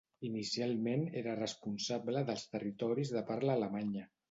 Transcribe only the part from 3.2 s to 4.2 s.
parla alemanya.